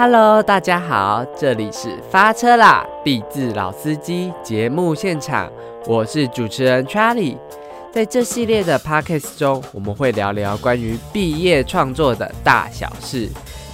[0.00, 5.50] Hello，大家好，这里是发车啦，毕字老司机节目现场，
[5.88, 7.36] 我是主持人 Charlie。
[7.92, 13.28] 在这系列的 Podcast 中，我们会聊聊关于毕业创作的大小事，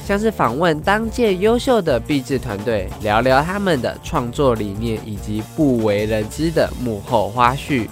[0.07, 7.86] 像是访问当届优秀的毕制团队，聊聊他们的创作理念以及不为人知的幕后花絮，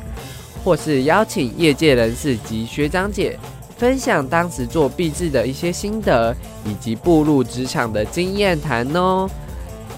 [0.64, 3.38] 或是邀请业界人士及学长姐。
[3.82, 6.32] 分享当时做壁制的一些心得，
[6.64, 9.28] 以及步入职场的经验谈哦。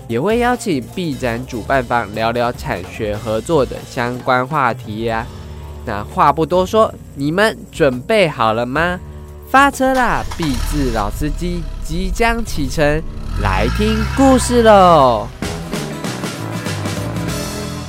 [0.09, 5.27] 也会邀请毕展主办方聊聊产学合作的相关话题呀。
[5.84, 8.98] 那话不多说，你们准备好了吗？
[9.51, 10.25] 发车啦！
[10.39, 13.03] 毕制老司机即将启程，
[13.42, 15.28] 来听故事喽。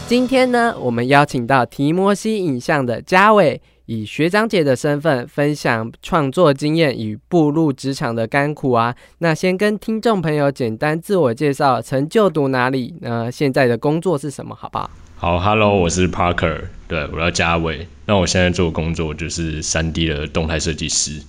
[0.10, 3.62] 今天呢，我们邀请到提摩西影像的嘉伟。
[3.88, 12.96] 以学长姐的身份分享创作经验与步入职场的甘苦啊，那先跟听众朋友简单自我介绍，曾就读哪里？
[13.02, 14.56] 那现在的工作是什么？
[14.56, 14.90] 好不好？
[15.18, 17.88] 好，Hello，我是 Parker，对我叫嘉伟。
[18.08, 21.22] 那我现在做工作就是三 D 的动态设计师。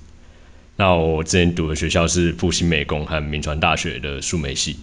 [0.77, 4.79] 那我之前读的学校是复兴美工和民传大学的数媒系。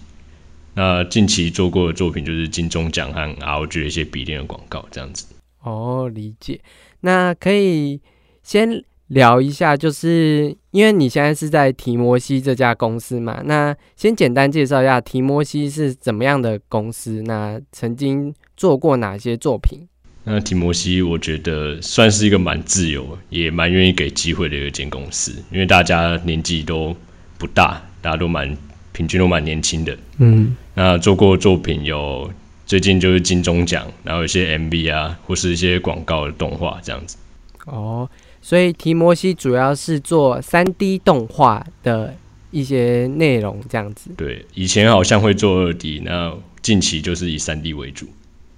[0.75, 5.25] 那近期做过的作品就是金钟奖和 ROG 的一些笔电的广告，这样子。
[5.61, 6.59] 哦，理解。
[7.05, 7.99] 那可以
[8.43, 19.85] 先聊一下，就是因为你现在是在提摩西这家公司嘛，那先简单介绍一下提摩西是怎么样的公司，那曾经做过哪些作品？
[20.23, 26.95] 那提摩西我觉得算是一个蛮自由，也蛮愿意给机会的一间公司，因为大家年纪都
[27.37, 28.57] 不大，大家都蛮
[28.93, 29.97] 平均都蛮年轻的。
[30.19, 32.31] 嗯，那做过作品有。
[32.65, 37.17] 最近就是金钟奖，然后有些 MV 啊，或是一些广告的动画这样子。
[37.65, 38.09] 哦，
[38.41, 42.15] 所以提摩西主要是做三 D 动画的
[42.51, 44.11] 一些内容这样子。
[44.15, 48.07] 对，以前好像会做二 D，那近期就是以三 D 为主。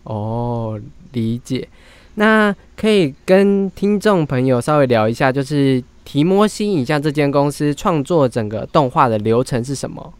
[0.03, 0.79] 哦，
[1.11, 1.67] 理解。
[2.13, 10.13] 那可以跟听众朋友稍微聊一下，就是提摩西影像这间公司创作整个动画的流程是什么？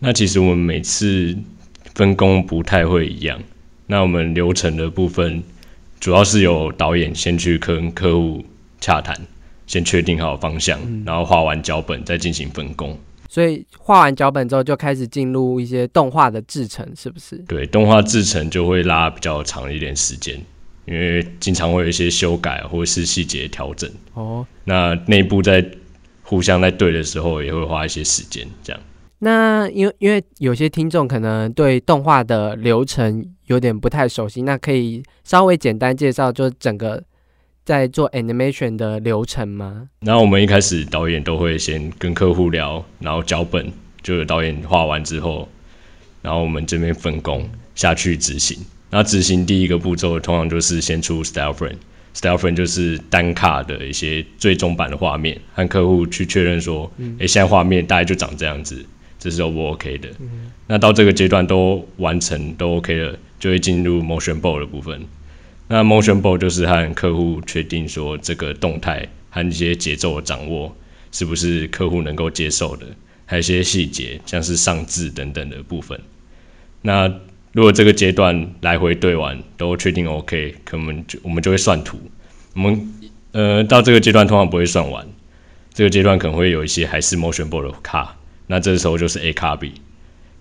[0.00, 1.36] 那其实我们每次。
[1.96, 3.42] 分工不太会一样，
[3.86, 5.42] 那我们流程的部分，
[5.98, 8.44] 主要是由导演先去跟客户
[8.82, 9.18] 洽谈，
[9.66, 12.98] 先确定好方向，然后画完脚本再进行分工。
[13.30, 17.38] 所以画完脚本之后，就开始进入一些动画的制成，是不是？
[17.48, 20.38] 对，动画制成就会拉比较长一点时间，
[20.84, 23.90] 因为经常会有一些修改或者是细节调整。
[24.12, 25.64] 哦，那内部在
[26.22, 28.82] 互相在对的时候，也会花一些时间，这样。
[29.20, 37.02] 那因为因为有些听众可能对动画的流程有点不太熟悉，那可以稍微简单介绍，就整个
[37.64, 39.88] 在做 animation 的流程吗？
[40.00, 43.72] 那我们一开始导演都会先跟客户聊，然后脚本
[44.02, 45.48] 就有导演画完之后，
[46.20, 48.58] 然后我们这边分工下去执行。
[48.90, 58.84] 那执行第一个步骤通常就是先出 style frame，style frame 就是单卡的一些最终版的画面，和客户去确认说，哎，现在画面大概就长这样子。
[59.26, 60.08] 这是 O 不 OK 的，
[60.68, 65.04] 那到这个阶段都完成都 OK 了，就会进入 Motion Ball 的部分。
[65.66, 70.76] 那 Motion Ball 就是和客户确定说这个动态和一些节奏的掌握
[71.10, 72.86] 是不是客户能够接受的，
[73.24, 76.00] 还有一些细节像是上字等等的部分。
[76.82, 77.12] 那
[77.50, 81.98] 如果这个阶段来回对完都确定 OK，可能就我们就会算图。
[82.54, 82.94] 我们
[83.32, 85.04] 呃到这个阶段通常不会算完，
[85.74, 88.16] 这个阶段可能会有一些还是 Motion Ball 的卡。
[88.46, 89.74] 那这时候就是 A 卡比，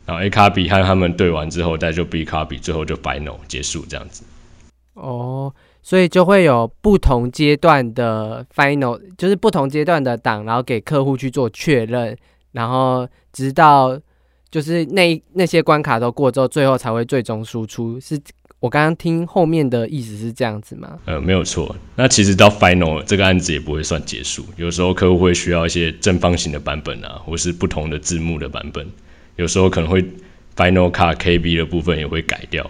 [0.05, 4.23] 然后 A 卡比和他们对完之后，再就 B 卡比，最后就 Final 结束这样子。
[4.93, 12.17] 哦，所以就会有不同阶段的 Final，就是不同阶段的档，然后给客户去做确认，
[12.51, 13.99] 然后直到
[14.49, 18.19] 就是那那些关卡都过之后，最后才会最终输出是。
[18.65, 20.97] 我刚刚听后面的意思是这样子吗？
[21.05, 21.75] 呃，没有错。
[21.95, 28.83] 那其实到 final 这个案子也不会算结束，有时候客户会需要一些正方形的版本啊，或是不同的字幕的版本，
[29.35, 30.01] 有时候可能会
[30.55, 32.67] final cut KB 的部分也会改掉，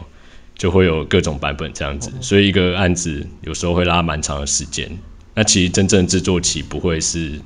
[0.58, 2.12] 就会有各种版本这样子。
[2.20, 4.92] 所以一个案子有时候会拉蛮长的时间。
[5.34, 7.40] 那其实真正制作期不会是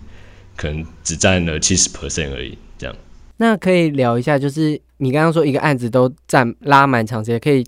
[0.55, 2.95] 可能只占了七十 percent 而已，这样。
[3.37, 7.63] 那可以聊一下，就是你刚刚说一个案子都占拉蛮长时间，可以。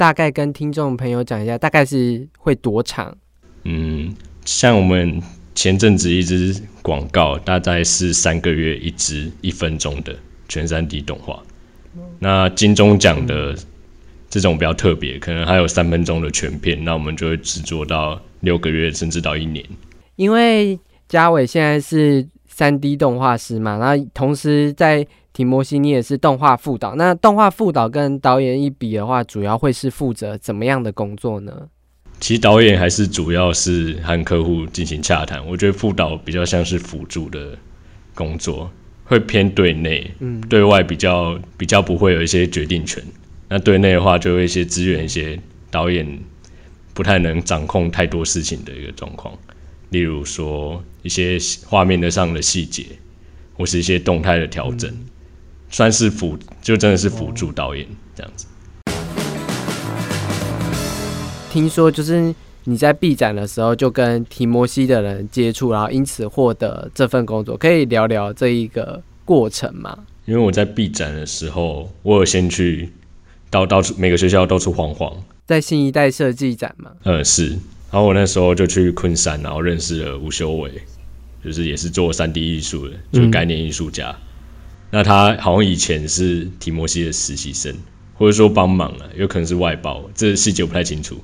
[0.00, 3.14] 大概跟听众朋友讲一下，大概是会多长？
[3.64, 4.14] 嗯，
[4.46, 5.20] 像我们
[5.54, 10.16] 前阵子一支广告，大概是三个月一支一分钟的
[10.48, 11.42] 全三 D 动画。
[12.18, 13.54] 那金钟奖的
[14.30, 19.62] 这种比较特别，可能还有三分钟的全片，那我们就会制作到六个月甚至到一年。
[20.16, 20.80] 因为
[21.10, 25.06] 嘉伟现在是三 D 动画师嘛，然后同时在。
[25.40, 26.96] 提摩西，你也是动画副导。
[26.96, 31.66] 那动画副导跟导演一比的话，主要会是负责怎么样的工作呢？
[32.20, 37.56] 其实导演还是主要是和客户进行洽谈，我觉得副导比较像是辅助的
[38.14, 38.70] 工作，
[39.06, 43.02] 会偏对内，嗯，对外比较比较不会有一些决定权。
[43.48, 45.40] 那对内的话，就会一些支援一些
[45.70, 46.06] 导演
[46.92, 49.34] 不太能掌控太多事情的一个状况，
[49.88, 52.84] 例如说一些画面的上的细节。
[53.54, 54.90] 或是一些动态的调整，
[55.70, 58.46] 算是辅，就真的是辅助导演这样子。
[61.50, 62.34] 听说就是
[62.64, 69.98] 你在 B 展的时候就跟提摩西的人接触，然后因此获得这份工作，可以聊聊这一个过程吗？
[70.26, 72.92] 因为我在 B 展的时候，我有先去
[73.48, 75.16] 到到处每个学校到处晃晃，
[75.46, 76.90] 在新一代设计展嘛。
[77.04, 80.70] 呃是，然后我那时候就去昆山，然后认识了吴修伟。
[81.42, 84.14] 就是也是做三 D 艺术的，就是概念艺术家。
[84.92, 87.72] 那他好像以前是提摩西的实习生，
[88.14, 91.16] 或者说帮忙了，有可能是外包，这细节我不太清楚。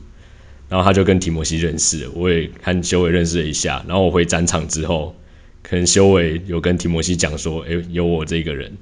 [0.69, 3.85] 然后他就跟提摩西认识了，我也和修伟认识了一下。
[3.89, 5.15] 然后我回展场之后，
[5.63, 8.73] 可能修伟有跟提摩西讲说：“哎，有我这个人。”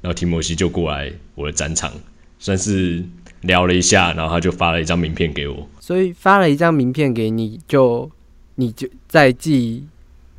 [0.00, 1.92] 然后提摩西就过来我的展场，
[2.38, 3.04] 算是
[3.42, 5.68] 聊了一下，然后他就发了一张名片给我。
[5.80, 8.10] 所以发了一张名片给你，就
[8.54, 9.84] 你就再寄。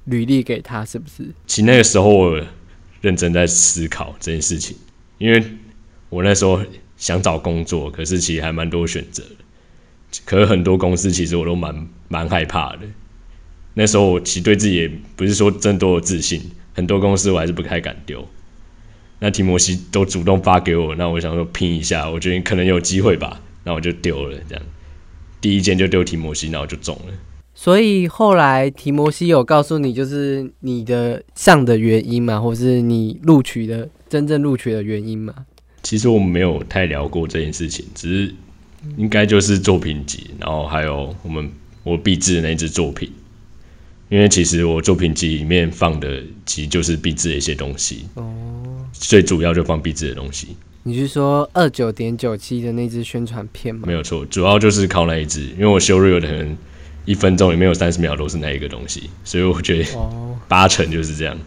[0.05, 1.23] 履历给他是不是？
[1.45, 2.43] 其实那个时候我
[3.01, 4.77] 认真在思考这件事情，
[5.17, 5.43] 因为
[6.09, 6.61] 我那时候
[6.97, 9.23] 想找工作，可是其实还蛮多选择，
[10.23, 12.81] 可是很多公司其实我都蛮蛮害怕的。
[13.73, 16.41] 那时候我其实对自己也不是说真多有自信，
[16.73, 18.27] 很多公司我还是不太敢丢。
[19.19, 24.63] 那提摩西都主动发给我，那我想说拼一下，我觉得可能有机会吧，那我就丢了这样。
[25.39, 27.13] 第一件就丢提摩西，那我就中了。
[27.53, 35.33] 所以后来提摩西有告诉你，就是你的上的原因嘛，或是你录取的真正录取的原因嘛？
[35.83, 38.33] 其实我们没有太聊过这件事情，只是
[38.97, 41.51] 应该就是作品集，然后还有我们
[41.83, 43.11] 我毕制的那支作品。
[44.09, 48.33] 因为其实我作品集里面放的其实就是毕制的一些东西哦，
[48.91, 50.47] 最主要就放毕制的东西。
[50.83, 53.83] 你是说二九点九七的那支宣传片吗？
[53.85, 56.57] 没有错，主要就是靠那一支，因为我修瑞有的人。
[57.05, 59.89] 一分钟里面有三十秒都是那一个东西，所以我觉得
[60.47, 61.37] 八成就是这样。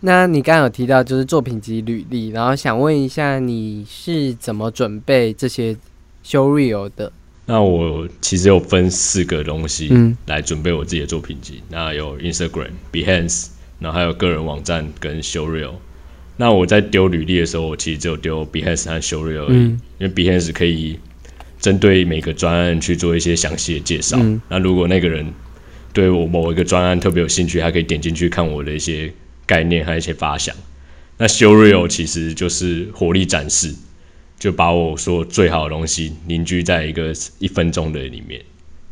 [0.00, 5.76] 那你刚刚有提到就是作品集履历，然后想问一下你是怎么准备这些
[6.22, 7.10] 修 real 的？
[7.46, 9.90] 那我其实有分四个东西
[10.26, 11.62] 来准备我自己的作品集。
[11.70, 13.46] 那有 Instagram、Behance，
[13.78, 15.74] 然后还有个人网站跟修 real。
[16.36, 20.98] 那我在丢履历的时候，我其实只有丢 Behance 和修 real，因为 Behance 可以。
[21.64, 24.18] 针对每个专案去做一些详细的介绍。
[24.50, 25.32] 那如果那个人
[25.94, 29.10] 对我某一个专案特别有兴趣，他可以点进去看我的一些
[29.46, 30.54] 概念和一些发想。
[31.16, 33.74] 那 Show Real 其实就是火力展示，
[34.38, 38.42] 就把我说最好的东西凝聚在一个一分钟的里面，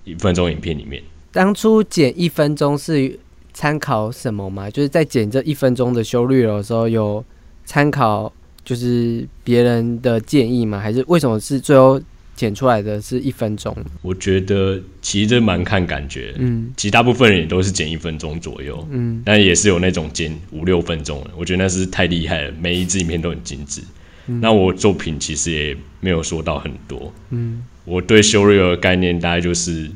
[0.04, 1.02] 一分钟影片里面。
[1.30, 3.18] 当初剪一分钟是
[3.52, 4.70] 参考什么吗？
[4.70, 7.22] 就是在剪这一分钟的 Show Real 的时候，有
[7.66, 8.32] 参考
[8.64, 10.80] 就是别人的建议吗？
[10.80, 12.00] 还是为什么是最后？
[12.34, 23.82] 剪出来的是一分钟，我觉得其实这蛮看感觉，嗯，其实大部分人也都是剪一分钟左右，嗯，但也是有那种剪五六分钟的，我觉得那是太厉害了，每一支影片都很精致。
[24.26, 29.90] 那我作品其实也没有说到很多，嗯，我对修 real 的概念大概就是，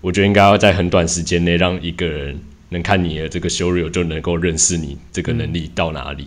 [0.00, 2.38] 我觉得应该要在很短时间内让一个人
[2.70, 6.26] 能看你的这个修 real 就能够认识你这个能力到哪里，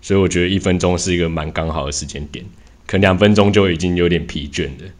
[0.00, 2.44] 所以我觉得一分钟是一个蛮刚好的时间点。
[2.86, 4.90] 可能两分钟就已经有点疲倦了，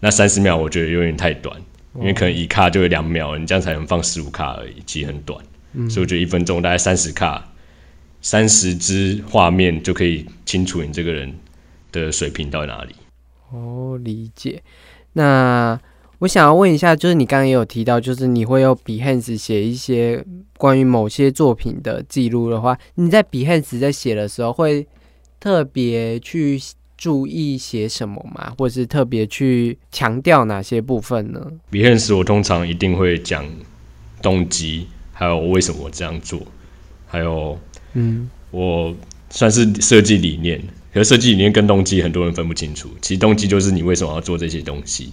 [0.00, 1.56] 那三十秒我觉得有点太短，
[1.96, 5.42] 因为可能一卡就有两秒，你这样才能放十五卡而已，其实很短。
[5.88, 7.52] 所以我觉得一分钟大概三十卡，
[8.20, 11.32] 三十支画面就可以清楚你这个人
[11.92, 12.94] 的水平到哪里。
[13.52, 14.62] 哦，理解。
[15.12, 15.80] 那
[16.18, 20.24] 我想要问一下，就是你刚刚也有提到，就是你会用 Behance 写一些
[20.58, 24.86] 关于某些作品的记录的话，你在 Behance 在写的时候会
[25.38, 26.60] 特别去。
[27.00, 28.52] 注意些什么吗？
[28.58, 33.42] 或者是特别去强调哪些部分呢？Behance 我通常一定会讲
[34.20, 36.42] 动机，还有为什么我这样做，
[37.06, 37.58] 还有
[37.94, 38.94] 嗯，我
[39.30, 40.62] 算是设计理念。
[40.92, 42.90] 可是设计理念跟动机很多人分不清楚。
[43.00, 45.10] 其实动机就是你为什么要做这些东西，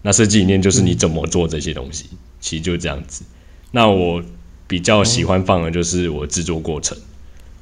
[0.00, 2.06] 那设计理念就是你怎么做这些东西。
[2.40, 3.22] 其实就这样子。
[3.70, 4.24] 那我
[4.66, 6.96] 比较喜欢放的就是我制作过程，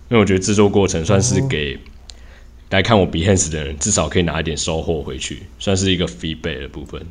[0.09, 1.77] 因为我觉得制作过程算是给。
[2.71, 7.05] 来看我 Behance 的人，至少可以拿一点收获回去，算是一个 feedback 的部分。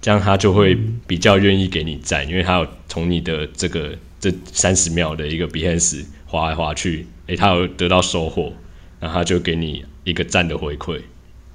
[0.00, 8.52] 这样他就会比较愿意给你赞，因为他有从你的这个这三十秒的一个 Behance 滑来滑去，诶，他有得到收获，
[9.00, 11.00] 然后他就给你一个赞的回馈，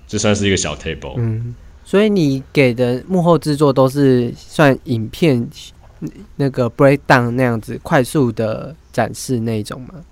[0.07, 1.13] 这算是一个小 table。
[1.17, 1.53] 嗯，
[1.85, 5.47] 所以你给的幕后制作都是算影片
[6.37, 10.03] 那个 breakdown 那样子快速的展示那种吗？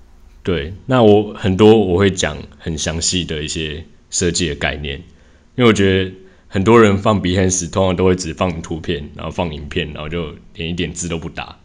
[0.47, 4.97] 对，那我很多我会讲很详细的一些设计的概念，
[5.57, 6.11] 因为我觉得
[6.47, 11.59] 很多人放鼻鼾时通常都会只放图片，然后放影片，然后就连一点字都不打。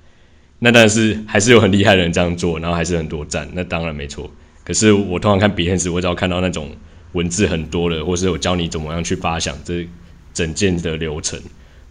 [0.59, 4.29] 那但是还是有很厉害的人这样做，然后还是很多赞，那当然没错。
[4.65, 6.69] 可是我通常看鼻鼾时我只要看到那种
[7.13, 9.87] 文字很多的，或是我教你怎么样去发想这
[10.35, 11.41] 整件的流程，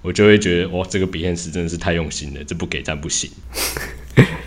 [0.02, 3.32] 我就会觉得哇，这个鼻鼾时真的是太用心了，这不给赞不行。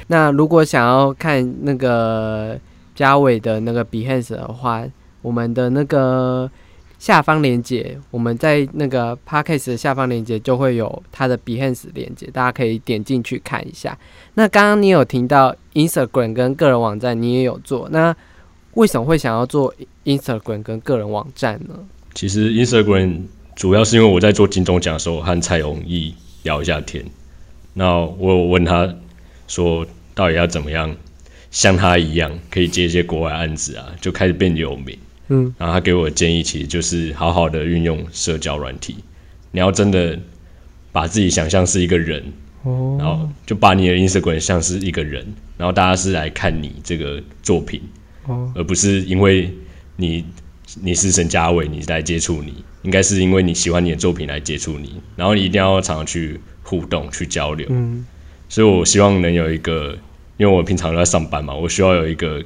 [0.09, 2.59] 那如果想要看那个
[2.95, 4.85] 嘉伟的那个 Behance 的话，
[5.23, 6.51] 我们的那个
[6.99, 13.97] 下方链接，我们在那个 Podcast 的下方链接就会有他的 Behance 链接，大家可以点进去看一下。
[14.35, 18.15] 那刚刚你有听到 Instagram 跟个人网站，你也有做，那
[18.75, 21.75] 为什么会想要做 Instagram 跟个人网站呢？
[22.13, 23.23] 其实 Instagram
[23.57, 27.03] 主要是因为我在做金钟奖的时候和蔡永义聊一下天，
[27.73, 28.95] 那我有问他。
[29.47, 30.94] 说到底要怎么样
[31.50, 34.99] 像他一样可以接一些国外案子啊，就开始变有名。
[35.28, 38.97] 嗯，然后他给我的建议其实就是好好的运用社交软体。
[39.52, 40.18] 你要真的
[40.92, 42.23] 把自己想象是一个人，
[42.62, 47.80] 哦，然后就把你的 Instagram 像是一个人，然后大家是来看你这个作品，
[48.26, 49.50] 哦，而不是因为
[49.97, 50.25] 你
[50.83, 57.66] 你是沈佳伟你来接触你，应该是因为你喜欢你的作品来接触你，然后你一定要常常去互动去交流。
[57.71, 58.04] 嗯。
[58.55, 59.99] 所以，我希望能有一个，
[60.37, 62.41] 因为我平常都在上班嘛，我需要有一个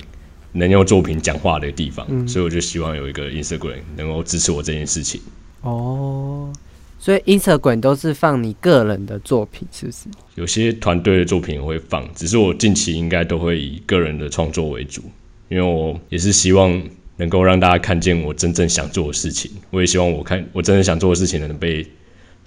[0.53, 5.21] 能用作品讲话的地方，所以我就希望有一个 Instagram 能够支持我这件事情。
[5.61, 6.51] 哦，
[6.99, 10.05] 所以 Instagram 都是放你个人的作品，是不是？
[10.37, 15.03] 有些团队的作品会放，只是我近期应该都会以个人的创作为主，
[15.51, 16.83] 因为我也是希望
[17.19, 19.51] 能够让大家看见我真正想做的事情。
[19.69, 21.87] 我也希望我看我真正想做的事情能被。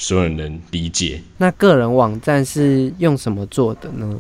[0.01, 1.21] 所有人能理解。
[1.37, 4.17] 那个人网站是用什么做的呢？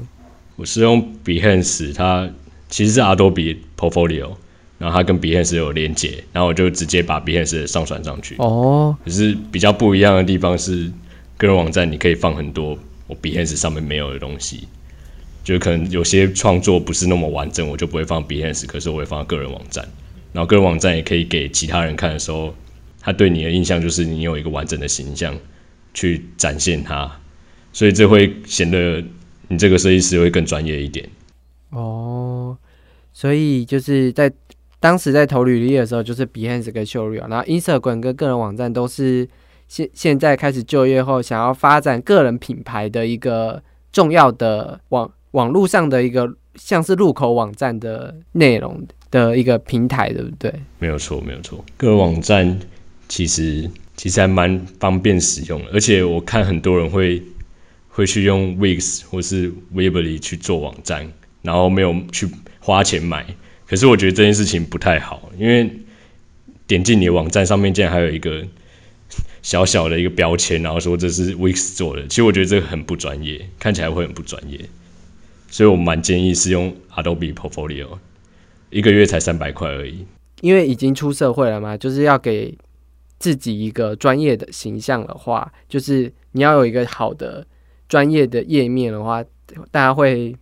[0.55, 2.29] 我是用 Behance，它
[2.69, 4.29] 其实是 Adobe Portfolio，
[4.77, 8.35] 然后它跟 Behance 有连接，然后我就直接把 Behance 上传上去。
[8.37, 8.95] 哦。
[9.03, 10.91] 可是比较不一样的地方是，
[11.35, 14.67] 个人网站你可以放很多我 Behance 上面没有的东西，
[15.43, 19.83] 就可能有些创作不是那么完整，我就不会放 Behance，可是我会放个人网站。
[20.31, 22.53] 然后个人网站也可以给其他人看的时候，
[22.99, 25.35] 他对你的印象就是你有一个完整的形象。
[25.93, 27.11] 去展现它，
[27.73, 29.03] 所以这会显得
[29.49, 31.07] 你这个设计师会更专业一点。
[31.71, 32.57] 哦，
[33.13, 34.31] 所以就是在
[34.79, 39.27] 当时在投履历的时候，就是 Behance 跟 Showreel，然后 Instagram 跟个人网站都是
[39.67, 50.53] 现现在开始就业后想要发展个人品牌的一个重要的网网络上的一个像是入口网站的内容的一个平台，对不对？
[50.79, 51.63] 没有错，没有错。
[51.77, 52.59] 个人网站
[53.07, 53.69] 其实。
[54.01, 57.21] 其实还蛮方便使用，而且我看很多人会
[57.87, 61.07] 会去用 Wix 或是 Weebly 去做网站，
[61.43, 62.27] 然后没有去
[62.59, 63.23] 花钱买。
[63.67, 65.69] 可是我觉得这件事情不太好，因为
[66.65, 68.43] 点进你的网站上面竟然还有一个
[69.43, 72.07] 小小的一个标签，然后说这是 Wix 做的。
[72.07, 74.59] 其实我觉得这个很不专业，看起来会很不专业。
[75.51, 77.99] 所以我蛮建议是用 Adobe Portfolio，
[78.71, 80.07] 一个月才三百块而已。
[80.41, 82.57] 因为已经出社会了嘛，就是要给。
[83.21, 87.45] 自己一个专业的形象的话，就是你要有一个好的
[87.87, 89.23] 专业的页面的话，
[89.69, 90.35] 大家会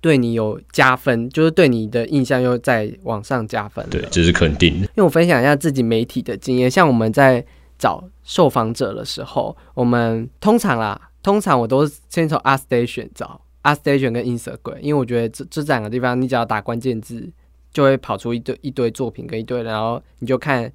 [0.00, 3.86] 对你有加分，就是对你的印象又在往上加分。
[3.90, 4.86] 对，这是肯定的。
[4.86, 7.44] 因为我分享一下自己媒体的经验，像我们在
[7.78, 17.30] 找受访者的时候，我们通常啦，通常我都是先从 a Station 找 a Station 跟 Instagram，因为我觉得这这两个地方，你只要打关键字，
[17.70, 20.72] 就会跑出一堆一堆作品跟一堆，然后你就看。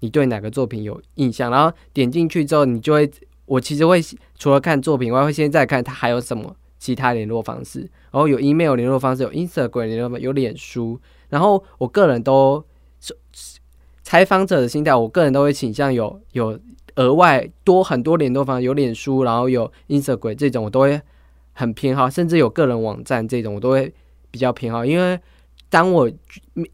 [0.00, 1.50] 你对哪个作品有印象？
[1.50, 3.10] 然后点进去之后，你就会，
[3.46, 4.00] 我其实会
[4.38, 7.80] 除了看作品外，会先再看它还有什么其他联络方式。
[7.80, 11.00] 然后有 email 联络方式，有 Instagram 联络方，有脸书。
[11.28, 12.64] 然后我个人都
[14.02, 16.58] 采访者的心态，我个人都会倾向有有
[16.94, 21.00] 额外多很多联络方式，有脸书，然后有 Instagram 这种，我都会
[21.52, 22.08] 很偏好。
[22.08, 23.92] 甚至有个人网站这种，我都会
[24.30, 25.18] 比较偏好，因为
[25.68, 26.10] 当我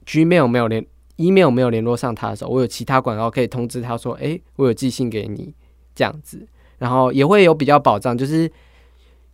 [0.06, 0.84] Gmail 没有连。
[1.16, 5.54] Email 没有联络上他的时候，我有其他管道可以通知他说：“哎，我有寄信给你。”
[5.96, 6.44] 这样子，
[6.78, 8.50] 然后也会有比较保障，就是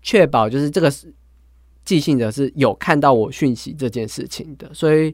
[0.02, 0.92] 确保就是这个
[1.86, 4.68] 寄信者是有看到我讯息这件事情的。
[4.74, 5.10] 所以，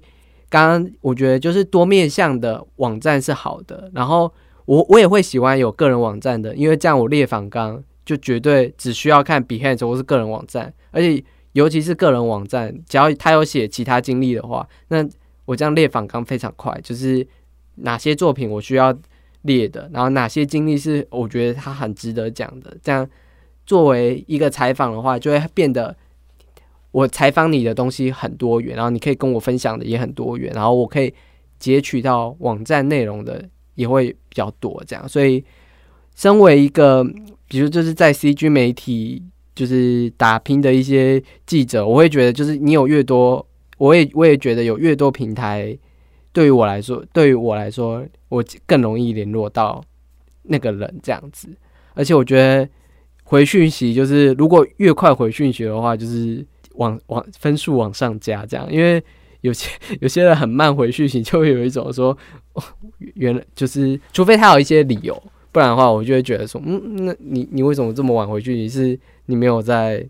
[0.49, 3.89] 刚刚我觉得就是多面向的网站是好的。
[3.95, 4.29] 然后，
[4.65, 15.09] 我我也会喜欢有个人网站的，因为这样我列访纲就绝对只需要看 Behance 或是个人网站，而且尤其是个人网站，只要他有写其他经历的话，那。
[15.47, 17.27] 我这样列访纲非常快，就是
[17.77, 18.95] 哪些作品我需要
[19.43, 23.09] 列的，然后哪些经历是我觉得他很值得讲的，这样
[23.65, 25.97] 作为一个采访的话，就会变得
[26.91, 31.15] 我采访你的东西很多元，然后你可以跟我分享的也很多元，然后我可以
[31.59, 35.45] 截取到网站内容的也会比较多，这样，所以
[36.15, 37.05] 身为一个
[37.49, 39.23] 比如就是在 CG 媒体
[39.55, 43.47] 就是打拼的一些记者，我会觉得就是你有越多，
[43.79, 45.77] 我也我也觉得有越多平台，
[46.33, 49.83] 对于我来说，对于我来说，我更容易联络到
[50.43, 51.49] 那个人这样子，
[51.95, 52.69] 而且我觉得
[53.25, 59.03] 回讯息就是如果越快回讯息的话，就是往往分数往上加这样，因为
[59.43, 62.17] 有些 有些人很慢回讯息，就会有一种说，
[62.55, 62.63] 哦
[63.15, 65.21] 原来就是除非他有一些理由。
[65.53, 68.55] 不然的话，我就会觉得说，嗯，那你你为什么这么晚回去？
[68.55, 70.07] 你是你没有在，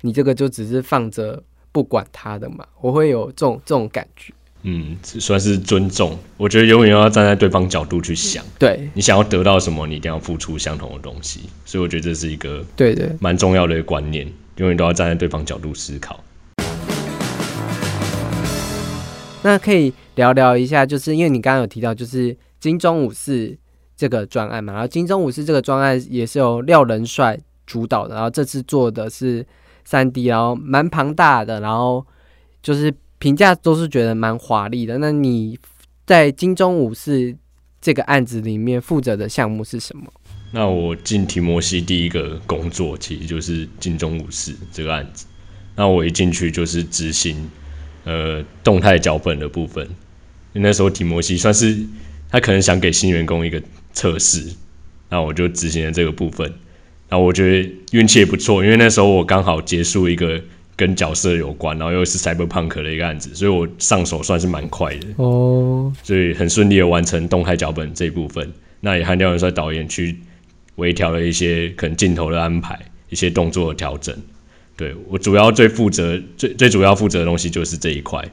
[0.00, 2.66] 你这个就只是放着不管他的嘛？
[2.80, 4.32] 我会有这种这种感觉。
[4.62, 6.18] 嗯，算是尊重。
[6.36, 11.42] 我觉得永远要站在对方角度去想，对你想要得到什么，你一定要付出相同的东西。
[11.64, 16.22] 所以我觉得这是一个对对，蛮重要的一个观念，永远都要站在对方角度思考。
[19.42, 23.56] 那可以聊聊一下，就是因为你刚刚有提到，就是金钟武士
[23.96, 29.46] 这个专案嘛，然后金钟武士这个专案也是由廖仁帅主导的，然后这次做的是
[29.88, 32.06] 三 D，然后蛮庞大的，然后
[32.62, 34.98] 就是评价都是觉得蛮华丽的。
[34.98, 35.58] 那你
[36.04, 37.34] 在金钟武士
[37.80, 40.12] 这个案子里面负责的项目是什么？
[40.52, 45.24] 那我进提摩西第一个工作，其实就是金钟武士这个案子。
[45.74, 47.48] 那我一进去就是执行
[48.04, 49.88] 呃动态脚本的部分，
[50.52, 51.78] 那时候提摩西算是
[52.30, 53.62] 他可能想给新员工一个
[53.94, 54.54] 测试，
[55.08, 56.52] 那我就执行了这个部分。
[57.08, 60.40] 然后我觉得运气也不错，因为那时候我刚好结束一个
[60.76, 65.06] 跟角色有关，然后又是 Cyberpunk 的一个案子，所以我上手算是蛮快的。
[65.16, 68.52] 哦，所以很顺利的完成动态脚本这一部分。
[68.80, 70.16] 那也和廖元帅导演去
[70.76, 72.78] 微调了一些可能镜头的安排，
[73.08, 74.14] 一些动作的调整。
[74.76, 78.24] 对我主要最负责、最最主要负责的东西就是这一块。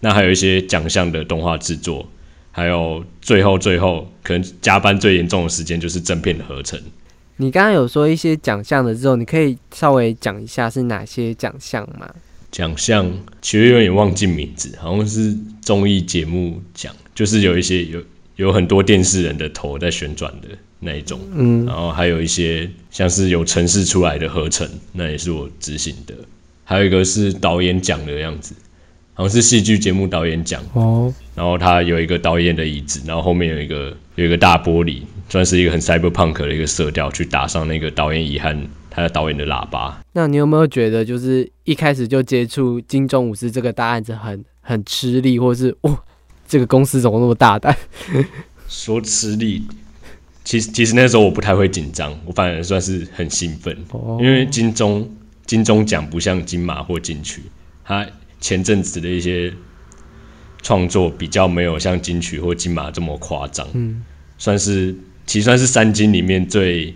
[0.00, 2.08] 那还有一些奖项的动画制作，
[2.50, 6.80] 还有最后最后可能加班最严重的时间就是正片的合成。
[7.40, 12.06] 你刚刚有说一些奖项的之后，你可以稍微讲一下是哪些奖项吗？
[12.50, 18.02] 奖项其实有点忘记名字，好像是综艺节目奖，就是有一些有
[18.36, 20.48] 有很多电视人的头在旋转的
[20.80, 26.14] 那一种，嗯，然后还有一些像是有城市出来的合成，那也是我执行的。
[26.64, 28.54] 还有一个是导演奖的样子，
[29.14, 39.98] 好像是戏剧节目导演奖，哦，然后它有一个导演的椅子，然后后面有一个有一个大玻璃，算是一个很 cyberpunk 的一个色调，去打上那个导演遗憾他的导演的喇叭。
[40.12, 45.98] 那你有没有觉得，就是一开始就接触金钟武士这个大案子很很吃力，或是哇，
[46.46, 47.74] 这个公司怎么那么大胆？
[48.68, 49.62] 说吃力，
[50.44, 55.08] 其实其实那时候我不太会紧张，我反而算是很兴奋，哦因为金钟
[55.46, 57.42] 金钟奖不像金马或金曲，
[57.84, 58.04] 它
[58.40, 59.52] 前阵子的一些
[60.62, 64.02] 创作比较没有像金曲或金马这么夸张，嗯，
[64.38, 64.94] 算是
[65.30, 66.92] 其实算是三金里面最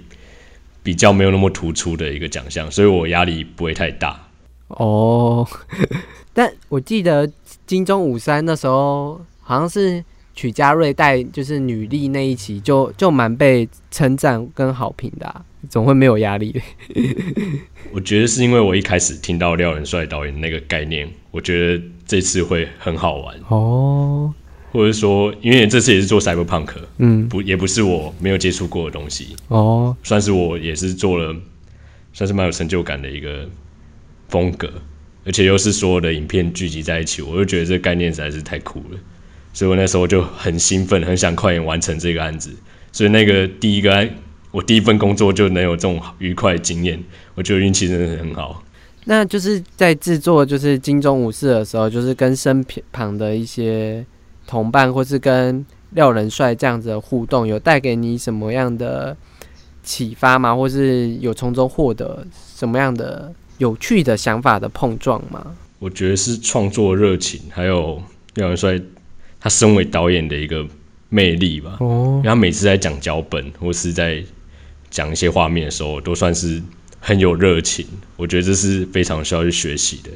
[0.83, 4.27] 比较没有那么突出的一个奖项，所以我压力不会太大。
[4.67, 5.47] 哦，
[6.35, 7.31] 但我记得
[7.65, 16.61] 金钟五三那时候好像是曲家瑞带就是女力那一期就就蛮被称赞跟好评的、啊，总会没有压力。
[17.95, 24.35] 我觉得是因为我一开始听到廖仁帅导演那个概念，我觉得这次会很好玩，哦，
[24.75, 31.33] 或者说因为这次也是做 cyberpunk，嗯，不也不是我没有接触过的东西，哦，算是我也是做了，
[32.13, 33.49] 算是蛮有成就感的一个
[34.29, 34.69] 风格，
[35.25, 38.99] 而且又是所有的影片聚集在一起，我就觉得这个概念实在是太酷了，
[39.53, 42.51] 所以我那时候就很兴奋，很想快点完成这个案子，
[42.91, 44.11] 所以那个第一个案，
[44.51, 47.01] 我第一份工作就能有这种愉快的经验，
[47.37, 48.61] 我觉得运气真的很好。
[49.05, 54.05] 那就是在制作就是金钟武士的时候，就是跟身旁的一些
[54.47, 59.17] 同伴，或是跟廖仁帅这样子的互动，有带给你什么样的
[59.83, 60.55] 启发吗？
[60.55, 62.27] 或是有从中获得
[62.57, 65.57] 什么样的有趣的想法的碰撞吗？
[65.79, 68.03] 我觉得是创作热情，还有
[68.35, 68.81] 廖仁帅
[69.39, 70.67] 他身为导演的一个
[71.11, 71.77] 魅力吧。
[71.81, 74.23] 哦因为他每次在讲脚本或是在
[74.91, 76.63] 讲一些画面的时候，都算是
[77.01, 77.87] 很有热情。
[78.17, 80.11] 我觉得这是非常需要去学习的。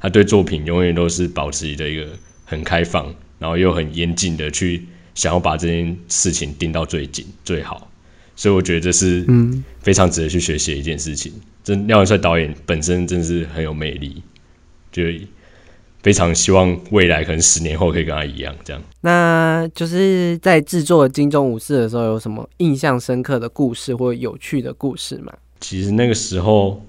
[0.00, 2.06] 他对作品永远都是保持着一个
[2.44, 4.82] 很开放，然后又很严谨的去
[5.14, 7.90] 想要把这件事情盯到最紧最好。
[8.34, 11.30] 所以我觉得这是嗯，非常值得去学习的一件事情。
[11.62, 14.22] 这廖文帅导演本身真是很有魅力，
[14.90, 15.02] 就
[16.02, 18.82] 非常希望未来可能十年后可以跟他一样这样。
[19.02, 25.30] 那就是在制作金钟武士的时候，有什么印象深刻的故事或有趣的故事吗？
[25.60, 26.82] 其实那个时候，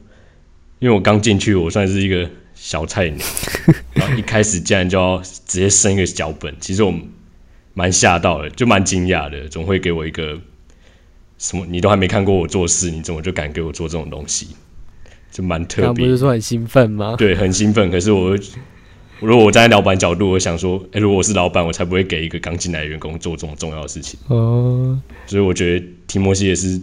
[0.80, 2.30] 因为我刚进去，我算是一个
[2.66, 3.24] 小菜鸟，
[3.94, 6.92] 然后一开始竟然就要直接升一个脚本，其实我
[7.76, 10.40] 蛮吓到的，就蛮惊讶的，总会给我一个
[11.38, 14.48] 什么你都还没看过我做事，你怎么就敢给我做这种东西？
[15.32, 16.06] 就蛮特别。
[16.08, 17.16] 不是说很兴奋吗？
[17.20, 17.92] 对，很兴奋。
[17.92, 18.36] 可是我，
[19.20, 24.20] 如果我站在老板角度，我想说，哎，如果我是老板，我才不会给一个刚进来的员工做这种重要的事情。
[24.30, 25.00] 哦。
[25.28, 26.82] 所以我觉得提摩西也是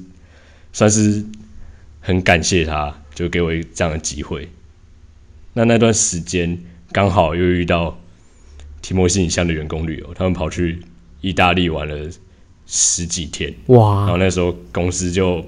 [0.72, 1.24] 算是。
[2.04, 4.48] 很感谢他，就给我一这样的机会。
[5.54, 6.58] 那那段时间
[6.90, 7.98] 刚好又遇到
[8.80, 10.80] 提摩西影像的员工旅游，他们跑去
[11.20, 12.10] 意大利玩了
[12.66, 13.52] 十几天。
[13.66, 14.00] 哇！
[14.00, 15.44] 然后那时候公司就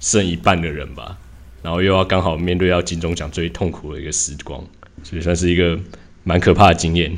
[0.00, 1.18] 剩一半的人吧，
[1.62, 4.64] 然后又要刚好面对要金钟奖最痛苦的一个时光，
[5.02, 5.78] 所以算是一个
[6.22, 7.14] 蛮可怕的经验。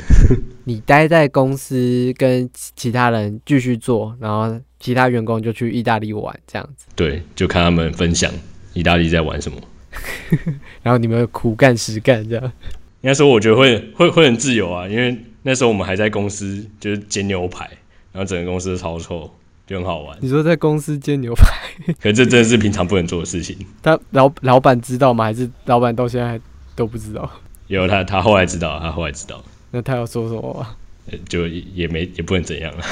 [0.65, 4.61] 你待在公司跟其他人继续做，然后。
[4.79, 6.85] 其他员工就去意大利玩，这样子。
[6.95, 8.31] 对，就看他们分享
[8.75, 9.59] 意大利在玩什么，
[10.83, 12.45] 然后你们苦干实干这样。
[13.03, 17.69] 应该说，我觉得会会会很自由啊，因为那时候我们还在公司，就是煎牛排，
[18.13, 19.31] 然后整个公司超臭，
[19.67, 20.19] 就很好玩。
[20.21, 23.57] 你说在公司煎牛排，可这真的是平常不能做的事情。
[23.83, 25.25] 他老老板知道吗？
[25.25, 26.41] 还是老板到现在
[26.75, 27.31] 都不知道？
[27.69, 29.45] 有他，他后来知道，他后来知道。
[29.71, 30.77] 那他要说什么吗？
[31.29, 32.85] 就也没也不能怎样了。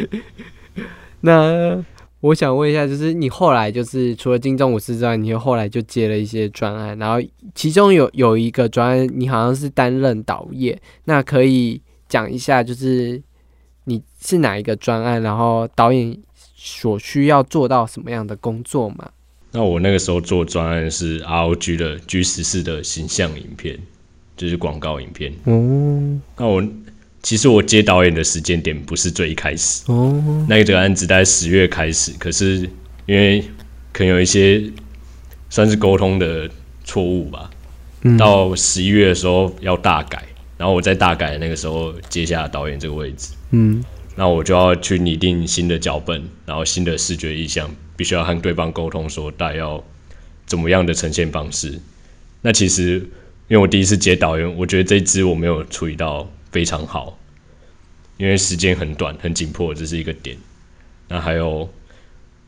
[1.20, 1.84] 那
[2.22, 7.20] 我想问一下，就是你后来就是除了金钟武士之外，你又后来就接了一些专案，然后
[7.52, 13.20] 其中有有一个专案，你好像是担任导演，那可以讲一下，就是
[13.86, 16.16] 你是哪一个专案，然后导演
[16.54, 19.10] 所需要做到什么样的工作吗？
[19.50, 23.76] 那我那个时候做专案是 ROG 的 G 十四的形象影片，
[24.36, 25.32] 就是广告影片。
[25.46, 26.62] 哦，那我。
[27.22, 32.68] 其实我接导演的时间点不是最一开始，哦，那个案子在十月开始，可是
[33.06, 33.40] 因为
[33.92, 34.60] 可能有一些
[35.48, 36.50] 算是沟通的
[36.84, 37.48] 错误吧，
[38.18, 40.20] 到十一月的时候要大改，
[40.58, 43.84] 然后我在大改那个时候接下导演这个位置，嗯，
[44.16, 49.82] 那我就要去拟定新的脚本，然后新的视觉意向，必须要和对方沟通说大概要
[50.44, 51.78] 怎么样的呈现方式。
[52.40, 52.94] 那其实
[53.46, 56.28] 因为我第一次接导演，我觉得这支我没有处理到。
[56.52, 57.18] 非常好，
[58.18, 60.36] 因为时间很短，很紧迫，这是一个点。
[61.08, 61.68] 那还有，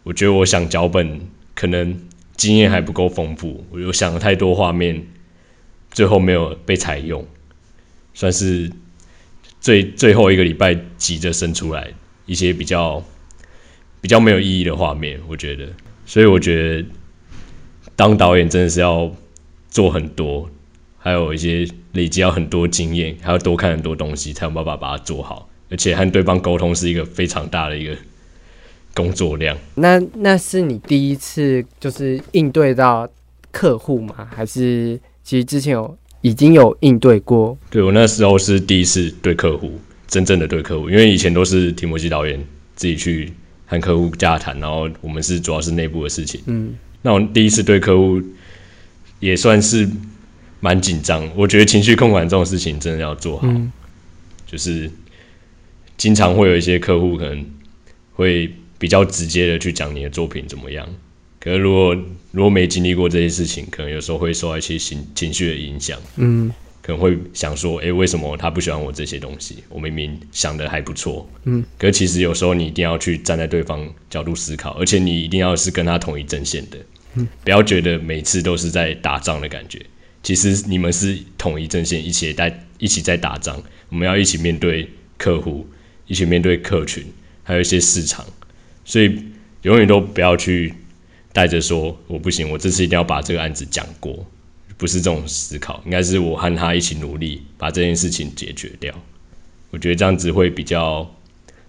[0.02, 1.20] 我觉得我想脚本
[1.54, 1.98] 可能
[2.36, 5.04] 经验还不够丰富，我又想了太多画面，
[5.90, 7.26] 最后没有被采用，
[8.12, 8.70] 算是
[9.60, 11.92] 最最后一个礼拜急着生出来
[12.26, 13.02] 一些比较
[14.00, 15.18] 比较没有意义的画面。
[15.26, 15.68] 我觉得，
[16.04, 16.88] 所以我觉得
[17.96, 19.10] 当导演真的是要
[19.70, 20.50] 做很多。
[20.98, 25.48] 还有一些累积要很多经验，还要多看很多东西，才有办法把它做好。
[25.70, 27.96] 而且和对方沟通是一个非常大的一个
[28.92, 29.56] 工作量。
[29.76, 33.08] 那那是你第一次就是应对到
[33.50, 34.28] 客户吗？
[34.30, 37.56] 还是其实之前有已经有应对过？
[37.70, 42.38] 对我那时候是第一次对客户，真正的对客户，因为以前都是提摩西导演
[42.76, 43.32] 自己去
[43.66, 46.40] 和客户洽谈，然后我们是主要是内部的事情。
[46.46, 48.20] 嗯，那我第一次对客户
[49.20, 49.88] 也算是。
[50.64, 53.46] 蛮紧张，我觉得情绪控管这种事情真的要做好。
[54.46, 54.90] 就是
[55.98, 57.44] 经常会有一些客户可能
[58.14, 60.88] 会比较直接的去讲你的作品怎么样，
[61.38, 61.94] 可是如果
[62.32, 66.00] 如果没经历过这些事情，可能有时候会受到一些情情绪的影响。
[66.16, 66.50] 嗯，
[66.80, 69.62] 可能会想说，哎，为什么他不喜欢我这些东西？
[69.68, 71.28] 我明明想的还不错。
[71.44, 76.78] 嗯，可是其实有时候你一定要去站在对方角度思考，而且你一定要是跟他同一阵线的。
[77.16, 79.78] 嗯，不要觉得每次都是在打仗的感觉。
[80.24, 83.62] 其实你们是统一阵线，一起在一起在打仗。
[83.90, 85.66] 我们要一起面对客户，
[86.06, 87.04] 一起面对客群，
[87.42, 88.24] 还有一些市场。
[88.86, 89.22] 所以
[89.62, 90.72] 永远都不要去
[91.32, 94.26] 带着说我不行，我这次一定要把这个案子讲过，
[94.78, 95.82] 不是这种思考。
[95.84, 98.92] 应该是我和他一起努力，把这件事情解决掉。
[99.70, 101.14] 我觉得这样子会比较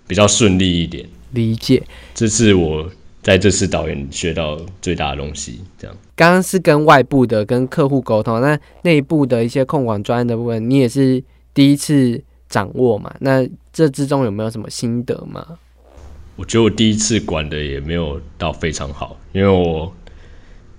[0.08, 1.06] 比较顺利一点。
[1.32, 1.84] 理解。
[2.13, 2.89] 这是我。
[3.26, 5.98] 在这次导演学到最大的东西，这样。
[6.16, 13.12] 刚刚是跟外部的、跟客户沟通，那内部的一些控管专业的部分，你也是第一次掌握嘛？
[13.22, 15.44] 那这之中有没有什么心得吗？
[16.36, 19.92] 我觉得我第一次管的也没有到非常好，因为我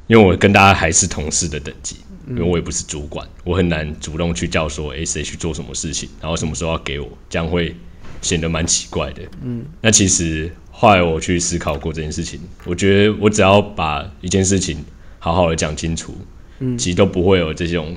[0.07, 1.97] 因为我跟大家还是同事的等级，
[2.29, 7.75] 因为我也不是主管，我很难主动去叫说，哎，谁去做什么事情，然后什么时候要给我，这样会
[8.23, 9.23] 显得蛮奇怪的。
[9.43, 10.49] 嗯，那其实。
[10.79, 14.85] 后来我去思考过这件事情，我觉得我只要把一件事情
[15.19, 16.15] 好好的讲清楚，
[16.59, 17.97] 嗯，其实都不会有这种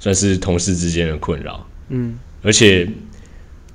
[0.00, 1.64] 算是同事之间的困扰。
[1.88, 2.88] 嗯而且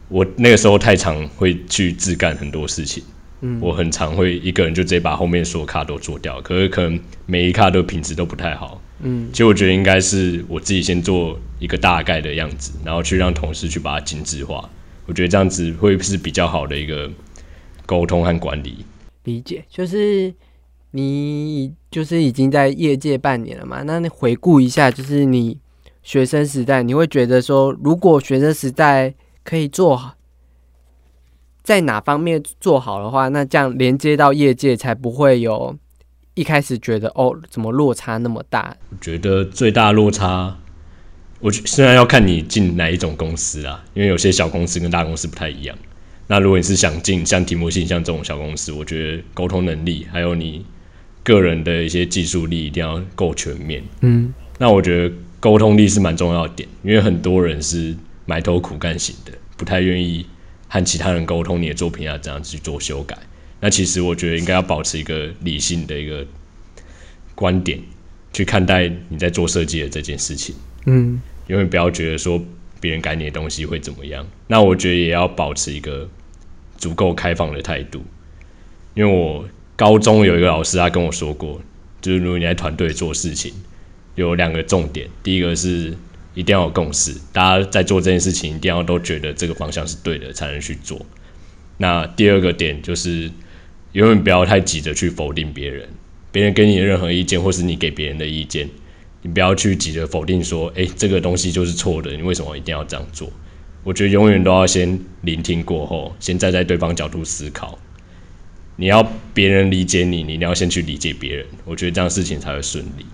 [0.09, 3.01] 我那个时候太常会去自干很多事情，
[3.39, 8.81] 嗯我很常会一个人就直接把后面所有卡都做掉，可是可能每一卡都品质都不太好。
[9.01, 14.69] 嗯其实我觉得应该是我自己先做一个大概的样子，然后去让同事去把它精致化。
[15.05, 17.09] 我觉得这样子会是比较好的一个
[17.85, 18.85] 沟通和管理。
[19.23, 20.33] 理解，就是
[20.91, 25.57] 你就是已经在业界半年了嘛，那你回顾一下，就是你
[26.03, 30.15] 学生时代，你会觉得说，如果学生时代可以做好，
[31.63, 35.75] 在哪方面做好的话，那这样连接到业界才不会有
[36.35, 38.77] 一开始觉得哦，怎么落差那么大？
[38.91, 40.55] 我觉得最大落差，
[41.39, 45.75] 我觉虽然要看你进哪一种公司啦，因为有些小公司跟大公司不太一样。
[46.27, 50.65] 那如果你是想进像提摩信像这种小公司，我觉得沟通能力还有你
[51.23, 53.83] 个人的一些技术力一定要够全面。
[54.01, 60.25] 嗯那我觉得沟通力是蛮重要的点，因为很多人是埋头苦干型的，不太愿意
[60.67, 63.17] 和其他人沟通你的作品要怎样去做修改。
[63.59, 66.25] 那其实我觉得应该要保持一个理性的一个
[67.35, 67.79] 观点
[68.33, 72.43] 去看待你在做设计的这件事情，嗯因为不要觉得说
[72.79, 74.25] 别人改你的东西会怎么样。
[74.47, 76.09] 那我觉得也要保持一个
[76.77, 78.03] 足够开放的态度，
[78.93, 81.61] 因为我高中有一个老师他跟我说过，
[82.01, 83.53] 就是如果你在团队做事情，
[84.15, 85.97] 有两个重点，第一个是
[86.33, 91.05] 一定要有共识，大家在做这件事情一定要都觉得这个方向是对的，才能去做。
[91.77, 93.29] 那第二个点就是
[93.93, 95.89] 永远不要太急着去否定别人，
[96.31, 98.69] 别人给你的任何意见，或是你给别人的意见，
[99.21, 103.29] 你不要去急着否定说，诶，这个东西就是错的，你为什么一定要这样做？
[103.85, 107.77] 我觉得永远都要先聆听过后，先站在对方角度思考。
[108.77, 111.45] 你要别人理解你，你一定要先去理解别人。
[111.65, 113.05] 我觉得这样事情才会顺利。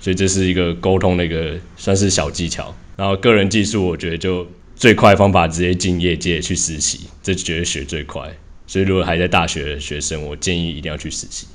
[0.00, 2.74] 所以这是一个沟通的一个算是小技巧。
[2.96, 8.34] 然后个人技术，我觉得就最快方法直接进业界去实习，这绝对学最快。
[8.66, 11.46] 所以如果还在大学的学生，我建议一定要去实习。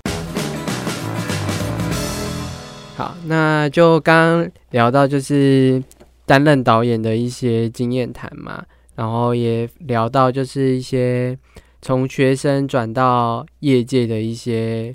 [2.95, 5.81] 好，那就刚聊到就是
[6.25, 8.63] 担任导演的一些经验谈嘛，
[8.95, 11.37] 然后也聊到就是一些
[11.81, 14.93] 从学生转到业界的一些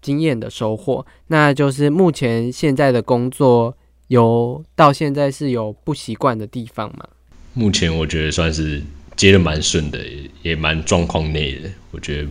[0.00, 1.04] 经验的收获。
[1.28, 3.76] 那就是目前现在的工作
[4.08, 7.06] 有到现在是有不习惯的地方吗？
[7.54, 8.82] 目前我觉得算是
[9.14, 11.70] 接的蛮顺的，也也蛮状况内的。
[11.90, 12.28] 我觉得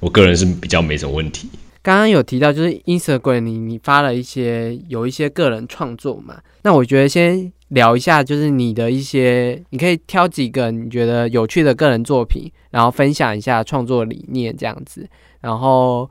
[0.00, 1.48] 我个人是比较没什么问题。
[1.82, 15.08] 刚刚有提到，就是 Instagram 你你发了一些有一些个人创作嘛，那我觉得先聊一下，就是你的一些，你可以挑几个你觉得有趣的个人作品，然后分享一下创作理念这样子，
[15.40, 16.08] 然后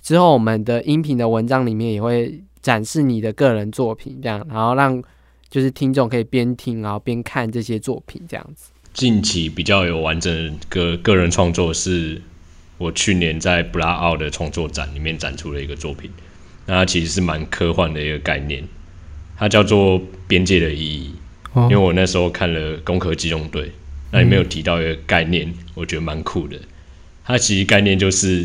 [0.00, 5.02] 之后我们的音频的文章里面也会展示你的个人作品，这样，然后让
[5.50, 8.70] 就是听众可以边听然后边看这些作品这样子。
[8.94, 12.22] 近期比较有完整的个个人创作是
[12.78, 16.10] 我去年在布拉奥的创作展里面展出的一个作品，
[16.66, 18.64] 那它其实是蛮科幻的一个概念，
[19.36, 21.14] 它叫做边界的意义。
[21.54, 23.62] 因为我那时候看了《攻壳机动队》，
[24.10, 26.58] 那里面有提到一个概念，我觉得蛮酷的。
[27.24, 28.44] 它其实概念就是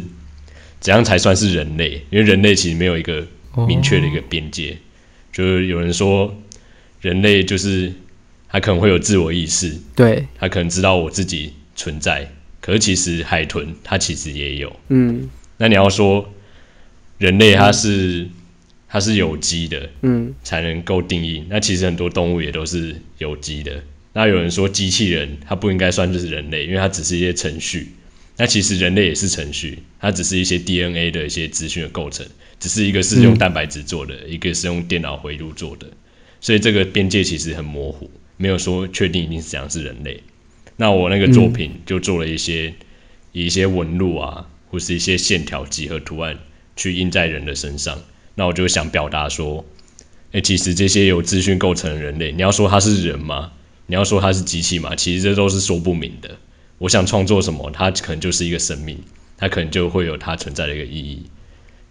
[0.80, 3.26] 怎样才算是人类，因为人类其实没有一个
[3.68, 4.78] 明确的一个边界。
[5.34, 6.40] 就是有人说，
[7.02, 7.92] 人类就是
[8.48, 14.76] 他可能会有自我意识，对，他可能知道我自己存在，可是其实海豚它其实也有。
[14.90, 16.32] 嗯那你要说
[17.18, 18.28] 人类它是
[18.90, 21.44] 它是有机的，嗯才能够定义。
[21.48, 23.84] 那其实很多动物也都是有机的。
[24.14, 27.90] 那有人说机器人它不应该算是人类，因为它只是一些程序。
[28.36, 32.26] 那其实人类也是程序，它只是一些 DNA 的一些资讯的构成，
[32.60, 35.86] 只是一个是用蛋白质做的，一个是用电脑回路做的。
[36.42, 40.24] 所以这个边界其实很模糊，没有说确定一定是怎样是人类。
[40.78, 42.74] 那我那个作品就做了一些、
[43.34, 46.40] 以一些纹路啊，或是一些线条几何图案
[46.78, 48.02] 去印在人的身上。
[48.40, 49.66] 那我就想表达说，
[50.32, 53.52] 诶、其实这些由资讯构成的人类，你要说他是人吗？
[53.88, 54.96] 你要说他是机器吗？
[54.96, 56.38] 其实这都是说不明的。
[56.78, 58.98] 我想创作什么，它可能就是一个生命，
[59.36, 61.24] 它可能就会有它存在的一个意义。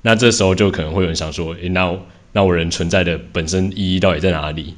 [0.01, 1.95] 那这时候就可能会有人想说，诶、那
[2.33, 4.75] 那我人存在的本身意义到底在哪里？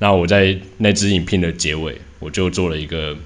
[0.00, 3.16] 那我在那支影片的结尾，我就做了一个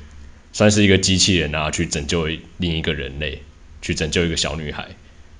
[0.52, 3.40] 算是一个机器人啊，去拯救另一个人类，
[3.80, 4.86] 去拯救一个小女孩。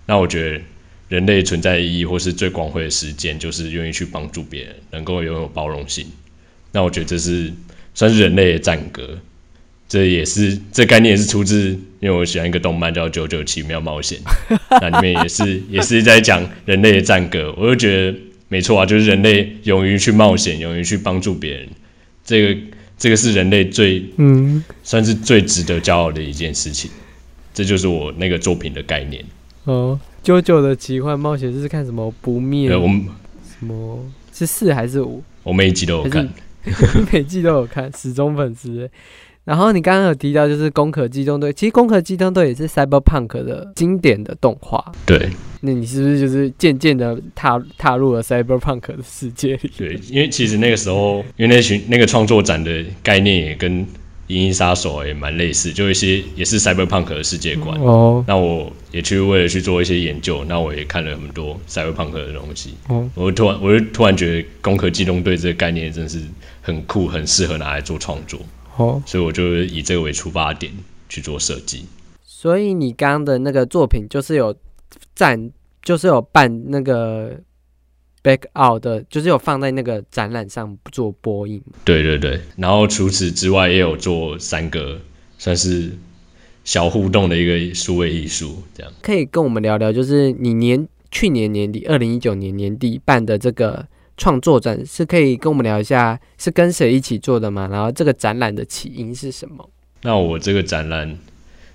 [0.06, 0.62] 那我觉得
[1.10, 6.06] 人类存在的意义，或是最光辉的实践，就是愿意去帮助别人，能够拥有包容性。
[6.72, 7.52] 那我觉得这是
[7.94, 9.18] 算是人类的赞歌。
[9.88, 14.20] 这也是这概念也是出自，因为我喜欢一个动漫叫《九九奇妙冒险》，
[14.80, 17.52] 那里面也是也是在讲人类的赞歌。
[17.58, 21.68] 我就觉得没错啊，就是人类勇于去冒险，勇于去帮助别人，
[22.24, 22.60] 这个
[22.96, 26.88] 这个是人类最嗯，算是最值得骄傲的一件事情。
[27.52, 29.24] 这就是我那个作品的概念。
[29.64, 33.06] 哦，九九的奇幻冒险就是看什么不灭呃，我们
[33.58, 33.98] 什么
[34.32, 35.22] 是四还是五？
[35.42, 36.24] 我每一集都有看，
[36.64, 36.72] 你
[37.12, 38.90] 每季都有看，始终粉丝欸。
[39.44, 44.92] 然后你刚刚有提到就是《攻壳机动队》，其实《攻壳机动队》也是 Cyberpunk 的经典的动画。
[45.06, 45.30] 对
[45.62, 49.72] 那你是不是就是渐渐的踏踏入了 Cyberpunk 的世界里？
[49.76, 53.84] 对，因为其实那个时候，因为那群那个创作展的概念也跟
[54.30, 57.76] 《银翼杀手》也蛮类似，就一些也是 Cyberpunk 的世界观。
[57.80, 62.74] 哦那我也去为了去做一些研究，那我也看了很多 Cyberpunk 的东西。
[62.88, 66.20] 哦，我就突然，我就突然觉得《攻壳机动队》这个概念真是
[66.62, 68.38] 很酷，很适合拿来做创作，
[68.76, 70.72] 哦，所以我就以这个为出发点
[71.08, 71.84] 去做设计。
[72.24, 74.54] 所以你刚刚的那个作品就是有
[75.14, 75.50] 展，
[75.82, 77.36] 就是有办那个
[78.22, 81.62] back out 的，就是有放在那个展览上做播映。
[81.84, 85.00] 对对对，然后除此之外，也有做三个
[85.38, 85.90] 算是
[86.64, 88.92] 小互动的一个数位艺术，这样。
[89.02, 97.68] 可以跟我们聊聊，就是你年去年年底，二零一九年年底办的这个创作展，是可以跟我们聊一下，是跟谁一起做的吗？
[97.70, 99.68] 然后这个展览的起因是什么？
[100.02, 101.18] 那我这个展览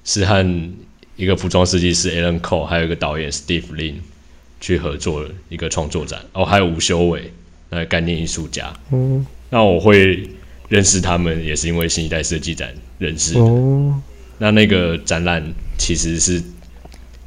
[0.04, 0.74] 是和
[1.16, 3.96] 一个服装设计师 Alan Cole，还有一个导演 Steve Lin
[4.60, 7.32] 去合作一个创作展，哦，还有吴修伟，
[7.70, 8.74] 那概念艺术家。
[8.90, 10.28] 哦那我会
[10.70, 13.40] 认识他们，也是因为新一代设计展认识的。
[13.40, 14.02] 哦
[14.38, 16.44] 那那个展览其实是，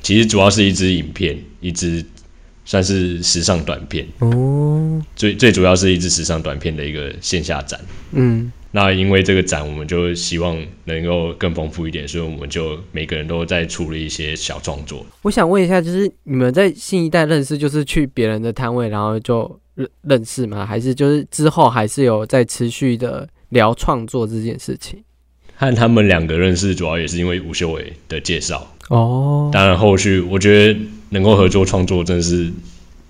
[0.03, 2.05] 其实主要是一支影片，一支
[2.67, 7.81] 算是时尚短片，哦，最最主要是一支时尚短片的一个线下展。
[8.13, 15.05] 嗯，那因为这个展，我们就希望能够更丰富一点，所以我们就每个人都在处理一些小创作。
[15.23, 20.65] 我想问一下，就是你们在新一代认识，就是去别人的摊位，然后就认认识吗？
[20.65, 25.03] 还是就是之后还是有在持续的聊创作这件事情？
[25.57, 28.65] 和他们两个认识，主要也是因为吴秀伟的介绍。
[28.91, 32.53] 哦，当然，后续我觉得能够合作创作，真的是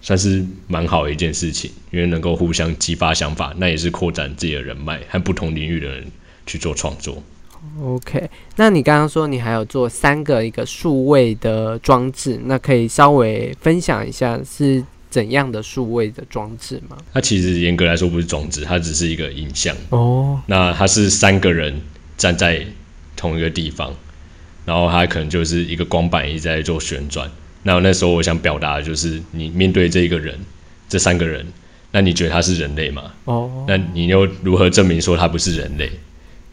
[0.00, 6.06] 算是蛮好的一件事情，因为能够互相激发想法，那也是扩展自己的人脉，和不同领域的人
[6.46, 7.22] 去做创作。
[7.82, 16.96] OK，那你刚刚说你还有做三个一个数位的装置，那可以稍微分享一下是怎样的数位的装置吗？
[17.12, 19.76] 它其实严格来说不是装置，它只是一个影像。
[19.90, 21.80] 哦，那它是三个人
[22.16, 22.64] 站在
[23.16, 23.92] 同一个地方，
[24.64, 27.28] 然后它可能就是一个光板一直在做旋转。
[27.68, 30.35] 那那时候我想表达的就是，你面对这一个人，
[30.88, 31.46] 这三个人，
[31.92, 33.12] 那你觉得他是人类吗？
[33.26, 35.90] 哦，那你又如何证明说他不是人类？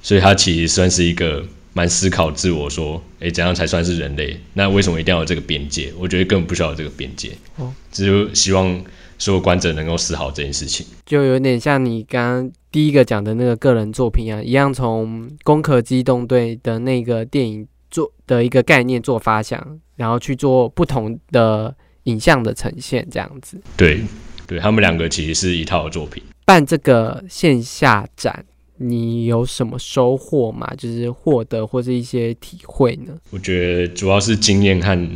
[0.01, 4.37] 所以他其实算是一个蛮思考自我，说，诶，怎样才算是人类？
[4.55, 5.93] 那为什么一定要有这个边界？
[5.97, 8.83] 我觉得根本不需要有这个边界，哦只有希望
[9.17, 10.85] 所有观者能够思考这件事情。
[11.05, 24.01] 就有点像你刚刚第一个讲的那个个人作品啊，一样从《攻壳机动队》的那个电影做的一个概念做发想，然后去做不同的影像的呈现，这样子对，
[24.45, 26.21] 对他们两个其实是一套的作品。
[26.43, 28.45] 办这个线下展。
[28.77, 30.69] 你有什么收获吗？
[30.77, 33.13] 就是获得或是一些体会呢？
[33.29, 35.09] 我觉得主要是经验和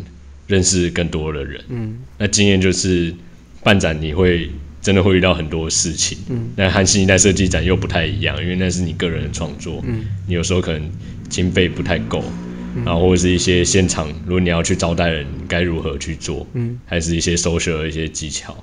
[0.47, 1.61] 认识更多的人。
[1.67, 3.13] 嗯那经验就是
[3.61, 4.49] 办展你会
[4.81, 10.89] 真的会遇到很多事情，嗯那和新一代设计展又不太一样，因为那是你个人的创作，嗯你有时候可能
[11.27, 12.23] 经费不太够，
[12.79, 18.55] 嗯然后或者是一些现场，如果你要去招待人，该如何去做，嗯还是一些 social 的一些技巧。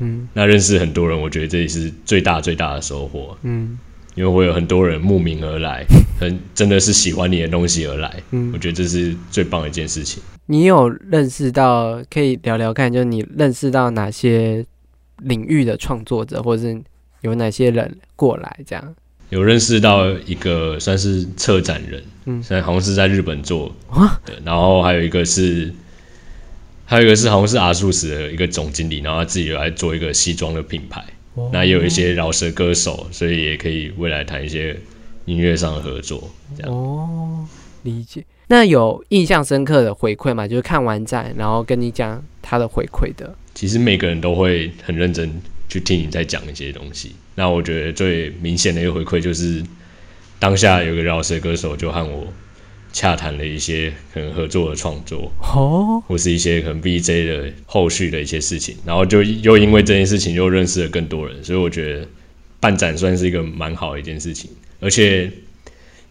[0.00, 3.78] 嗯那认识很多人，我觉得这也是最大最大的收获，嗯
[4.14, 5.84] 因为会有很多人慕名而来，
[6.18, 10.22] 很真的是喜欢你的东西而来，嗯我觉得这是最棒的一件事情。
[10.46, 14.64] 你有认识到，可以聊聊看，就是你认识到哪些
[15.18, 16.80] 领域的创作者，或者是
[17.20, 18.94] 有哪些人过来这样？
[19.30, 25.72] 有认识到一个算是策展人，嗯现在好像是在日本做哇的，然后还有一个是，
[26.86, 31.04] 还有一个是好像是阿素斯的一个总经理，然后他自己有来做一个西装的品牌，
[31.52, 34.74] 那也有一些饶舌歌手，所以也可以未来谈一些
[35.26, 36.72] 音乐上的合作，这样。
[36.72, 37.46] 哦，
[37.82, 38.24] 理解。
[38.50, 40.48] 那有印象深刻的回馈吗？
[40.48, 43.36] 就是看完展，然后跟你讲他的回馈的。
[43.54, 45.30] 其实每个人都会很认真
[45.68, 47.14] 去听你在讲一些东西。
[47.38, 49.62] 那我觉得最明显的一个回馈就是，
[50.40, 52.26] 当下有个饶舌歌手就和我
[52.92, 62.08] 洽谈了一些可能合作的创作，哦，或是一些可能 VJ 的后续的一些事情，然后就又因为这件事情又认识了更多人，所以我觉得
[62.58, 65.30] 办展算是一个蛮好的一件事情，而且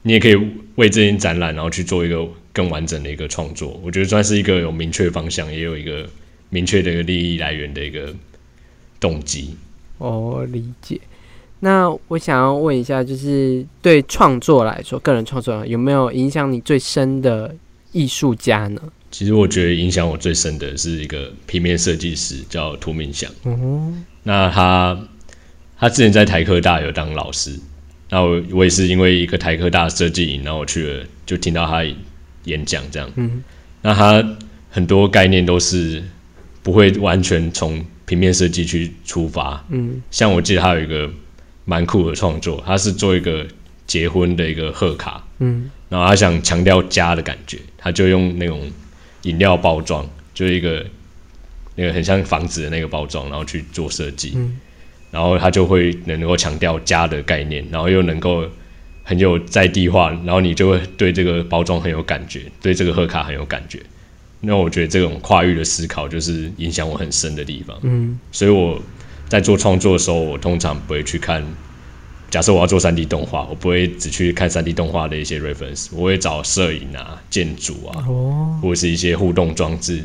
[0.03, 0.35] 你也可以
[0.75, 6.07] 为这件展览然后去做一个更完整的一个创作，我觉得算是一个有明确方向，也有一个
[6.49, 8.15] 明确的一个利益来源的一个
[8.97, 9.57] 动机。
[9.97, 11.01] 哦，理解。
[11.59, 17.55] 那我想要问一下，就是对创作来说，个人创作有没有影响你最深的
[17.91, 18.81] 艺术家呢？
[19.09, 23.31] 其实我觉得影响我最深的是一个平面设计师，叫涂明祥。
[23.43, 23.93] 哦，
[24.23, 24.99] 那他
[25.79, 27.57] 他之前在台科大有当老师，
[28.09, 31.83] 那我我也是因为一个台科大设计营，然后我去了就听到他
[32.43, 33.09] 演讲这样。
[33.15, 33.43] 嗯，
[33.81, 34.37] 那他
[34.69, 36.03] 很多概念都是
[36.61, 39.65] 不会完全从平面设计去出发。
[39.69, 41.09] 嗯，像我记得他有一个
[41.69, 43.45] 蛮酷的创作，他是做一个
[43.85, 48.61] 结婚的一个贺卡，嗯，然后他想强调家的感觉，他就用那种
[49.23, 50.85] 饮料包装，就是一个
[51.75, 54.57] 那个很像房子的那个包装，然后去做设计，嗯
[55.11, 58.45] 然后他就会能够强调家的概念，然后又能够
[59.03, 63.81] 很有在地化，然后你就会对这个包装很有感觉，对这个贺卡很有感觉。
[64.41, 67.77] 那我觉得这种跨域的思考就是影响我很深的地方。
[67.83, 68.81] 嗯，所以我
[69.29, 71.45] 在做创作的时候，我通常不会去看。
[72.29, 80.03] 假设我要做三 D 动画，我不会只去看三 D 动画的一些 reference，我会找摄影啊、建筑啊，哦，或者是一些互动装置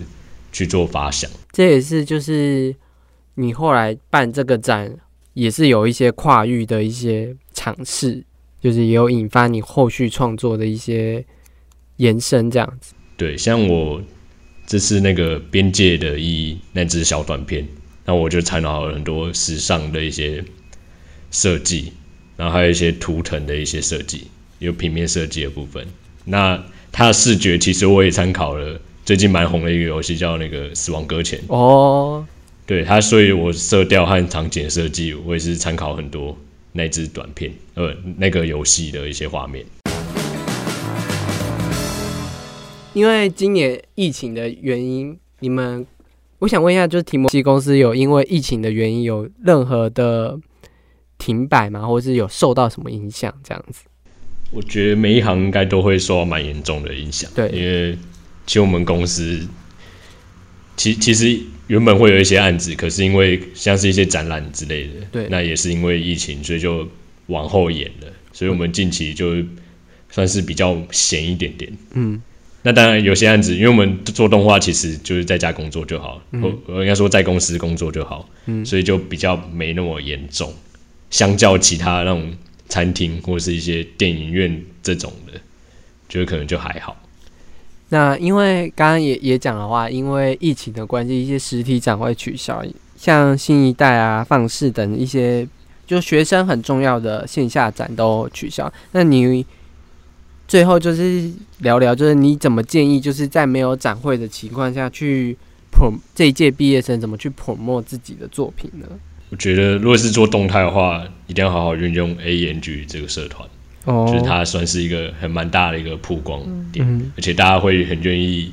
[0.53, 1.29] 去做发想。
[1.51, 2.73] 这也是就是
[3.35, 4.97] 你后来办这个展，
[5.35, 8.23] 也是有一些跨域的一些尝试，
[8.61, 11.25] 就是也有引发你后续创作的一些
[11.97, 12.95] 延伸，这样子。
[13.17, 14.01] 对，像我
[14.65, 17.67] 这次那个边界的意义那只小短片，
[18.05, 20.45] 那我就参考了很多时尚的一些
[21.31, 21.93] 设计，
[22.37, 24.27] 然后还有一些图腾的一些设计，
[24.59, 25.87] 有平面设计的部分。
[26.25, 31.39] 那它的视觉其实我也参考了最近蛮红的一个游戏，叫那个《死亡搁浅》。
[31.49, 32.27] 哦，
[32.67, 36.37] 对它，所以我色调和场景设计，我也是参考很多
[36.73, 39.65] 那支短片，呃，那个游戏的一些画面。
[42.95, 45.87] 因为今年疫情的原因，你们，
[46.43, 50.37] 我想问一下，就是提摩西公司有因为疫情的原因有任何的
[51.17, 51.87] 停摆吗？
[51.87, 53.33] 或者是有受到什么影响？
[53.45, 53.85] 这样子？
[54.51, 57.97] 我觉得每一行应该都会受到蛮严重的影响，对因为
[58.45, 59.47] 其实我们公司，
[60.77, 61.39] 其其实
[61.69, 66.89] 原本会有一些案子，可是因为像是一些展览之类的，对那也是因为疫情，所以就
[67.27, 69.37] 往后延了，所以我们近期就
[70.11, 71.73] 算是比较闲一点点。
[71.93, 72.21] 嗯
[72.63, 80.53] 那当然有些案子，因为我们做动画其实就是在家工作就好，或我应该说在公司工作就好，嗯所以就比较没那么严重。
[81.11, 82.33] 相较其他那种
[82.69, 85.39] 餐厅或是一些电影院这种的，
[86.09, 86.97] 觉得可能就还好。
[87.89, 92.65] 那因为刚刚也也讲的话，因为疫情的关系，一些实体展会取消，
[92.97, 95.47] 像新一代啊、放肆等一些
[95.87, 98.73] 就学生很重要的线下展都取消。
[98.93, 99.45] 那你
[100.49, 105.37] 最后就是聊聊，就是你怎么建议，就是在没有展会的情况下去
[105.73, 108.87] prom 这一届毕业生怎么去 promote 自己的作品呢？
[109.31, 113.49] 我觉得如果是做动态的话，一定要好好运用 AENG 这个社团，
[113.87, 118.53] 哦就是它算是一个很蛮大的一个曝光点，嗯而且大家会很愿意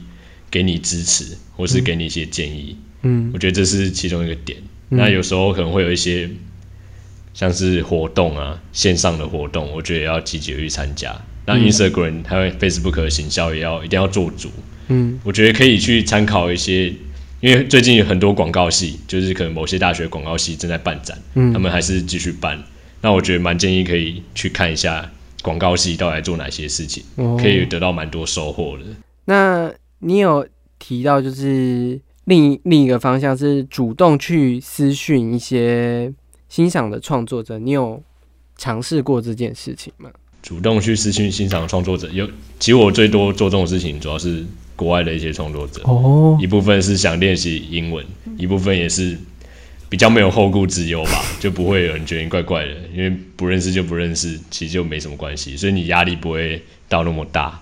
[0.50, 2.78] 给你支持，或是给你一些建议。
[3.02, 4.58] 嗯我觉得这是其中一个点。
[4.92, 6.30] 嗯那有时候可能会有一些
[7.34, 11.14] 像是活动啊，线上的活动，我觉得也要积极地去参加。
[11.46, 14.50] 那嗯 Instagram 还有 Facebook 的行销也要一定要做足。
[14.88, 16.88] 嗯我觉得可以去参考一些，
[17.42, 22.62] 因为最近有很多广告系，就是可能某些大学广告系正在办展，嗯他们还是继续办。
[23.02, 25.10] 那我觉得蛮建议可以去看一下
[25.42, 28.84] 广告系到底做哪些事情，哦可以得到蛮多收获的。
[29.26, 30.48] 那你有
[30.80, 36.12] 提到，就是另一另一个方向是主动去私讯一些
[36.48, 38.02] 欣赏的创作者，你有
[38.58, 40.10] 尝试过这件事情吗？
[40.42, 42.28] 主动去私信欣赏创作者，有
[42.60, 44.44] 其实我最多做这种事情，主要是
[44.76, 48.06] 国外的一些创作者，哦，一部分是想练习英文，
[48.38, 49.18] 一部分也是
[49.90, 57.62] 比较没有后顾之忧吧， 就不会有人觉得你怪怪的，因为不认识就不认识，其实就没什么关系，所以你压力不会到那么大。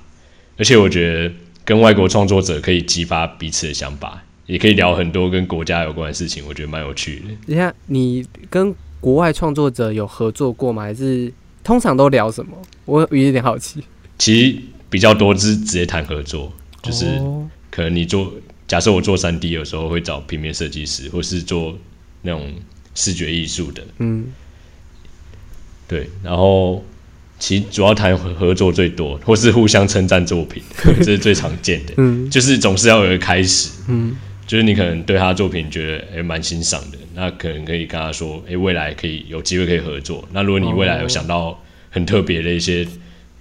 [0.58, 1.34] 而且我觉得
[1.66, 7.26] 跟外国创作者可以激发彼此的想法，也可以聊很多跟国家有关的事情，我觉得蛮有趣的。
[7.48, 10.84] 等一下，你跟国外创作者有合作过吗？
[10.84, 11.32] 还是
[11.68, 12.58] 通常都聊什么？
[12.86, 13.84] 我有点好奇。
[14.18, 14.58] 其实
[14.90, 18.34] 比较多是直接谈合作，就是哦可能你做，
[18.66, 21.78] 假设我做三 D 有时候会找平面设计师，或是做
[22.22, 22.54] 那种
[22.96, 24.28] 视觉艺术的，嗯
[25.90, 26.82] 对，然后
[27.38, 30.64] 其实主要谈合合作最多，或是互相称赞作品，
[31.00, 31.94] 这是最常见的。
[32.00, 34.16] 嗯就是总是要有一个开始，嗯
[34.48, 40.28] 就是你可能对他的作品觉得诶蛮欣赏的，那可能可以跟他说，诶未来可以有机会可以合作。
[40.32, 42.88] 那如果你未来有想到很特别的一些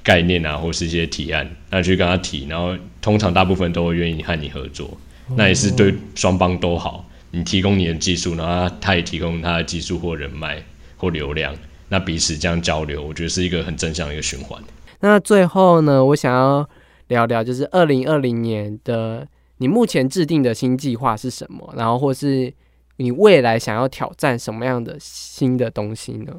[0.03, 4.99] 概念啊，或是一些提案，那去跟他提，然后通常大部分都会愿意和你合作，
[5.37, 7.09] 那也是对双方都好。
[7.31, 10.63] 你提供你的技术，然后他他也提供他的技术或人脉
[10.97, 11.55] 或流量，
[11.89, 14.61] 那彼此这样交流，我觉得是一个很正向的一个循环。
[15.01, 16.69] 那最后呢，我想要
[17.09, 19.27] 聊聊，就是二零二零年的
[19.59, 21.73] 你目前制定的新计划是什么？
[21.77, 22.53] 然后或是
[22.97, 26.33] 你未来想要挑战什么样的新的东西呢？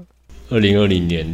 [0.49, 1.25] 二零二零年，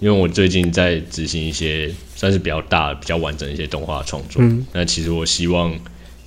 [0.00, 4.42] 因为我最近在执行一些算是比较大、比较完整的一些动画创作。
[4.42, 5.74] 嗯那其实我希望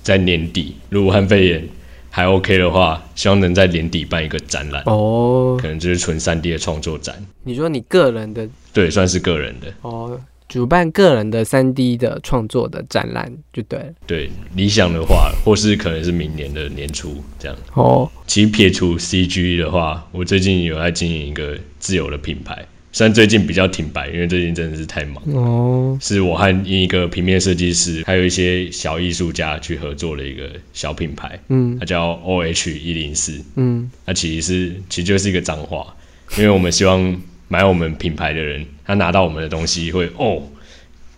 [0.02, 1.68] 在年底，如果武汉肺炎
[2.10, 7.24] 还 OK 的话，希望能在年底办一个展览，哦，可能就是纯三 D 的创作展。
[7.42, 9.72] 你说你个人的对，算是个人的。
[9.82, 13.86] 哦，主办个人的三 D 的创作的展览就对了。
[14.06, 17.56] 对，理想的话，或是可能是明年的年初这样。
[17.72, 25.22] 哦，其实撇除 CG 的话，我最近有在经营一个自由的品牌，虽然最近比较停摆，因为最近真的是太忙。
[25.32, 33.42] 哦，是我和一个平面设计师，还有一些小艺术家去合作的一个小品牌，嗯它叫 OH 一零四。
[33.56, 35.96] 嗯，它其实是其实就是一个脏话，
[36.36, 40.42] 因为我们希望买我们品牌的人，他拿到我们的东西会哦，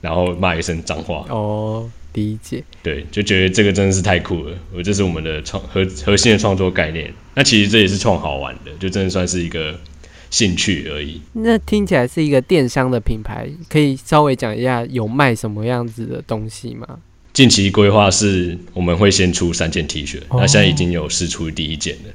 [0.00, 2.62] 然后骂一声脏话，哦，理解。
[2.82, 4.56] 对，就觉得这个真的是太酷了。
[4.74, 7.12] 我这是我们的创核核心的创作概念。
[7.34, 9.78] 那其实这也是创好玩的，就真的算是一个
[10.30, 11.20] 兴趣而已。
[11.32, 16.86] 那听起来是一个电商的品牌，可以稍微讲一下有卖什么样子的东西吗？
[17.32, 22.10] 近期规划是我们会先出三件 T 恤，哦那现在已经有试出第一件了。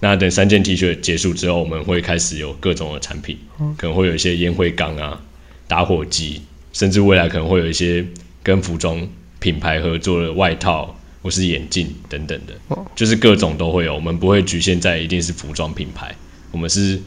[0.00, 5.20] 那等三件 T 恤结束之后，我们会开始有各种的产品，哦可能会有一些烟灰缸啊、
[5.68, 6.40] 打火机，
[6.72, 8.04] 甚至未来可能会有一些
[8.42, 9.06] 跟服装
[9.38, 13.94] 品牌合作的外套或是眼镜等等的，哦就是各种都会有。
[13.94, 16.14] 我们不会局限在一定是服装品牌，
[16.50, 16.98] 我们是